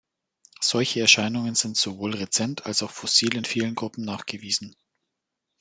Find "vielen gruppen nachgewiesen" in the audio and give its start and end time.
3.45-4.75